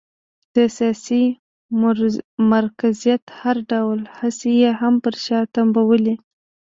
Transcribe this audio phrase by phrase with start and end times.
[0.55, 1.23] د سیاسي
[2.53, 6.15] مرکزیت هر ډول هڅې یې هم پر شا تمبولې.